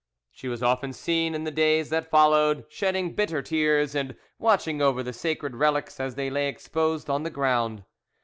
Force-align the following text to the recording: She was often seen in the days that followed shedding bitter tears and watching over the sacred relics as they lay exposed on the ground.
She 0.31 0.47
was 0.47 0.63
often 0.63 0.93
seen 0.93 1.35
in 1.35 1.43
the 1.43 1.51
days 1.51 1.89
that 1.89 2.09
followed 2.09 2.65
shedding 2.69 3.13
bitter 3.13 3.43
tears 3.43 3.93
and 3.93 4.15
watching 4.39 4.81
over 4.81 5.03
the 5.03 5.13
sacred 5.13 5.55
relics 5.55 5.99
as 5.99 6.15
they 6.15 6.31
lay 6.31 6.47
exposed 6.47 7.07
on 7.07 7.21
the 7.21 7.29
ground. 7.29 7.83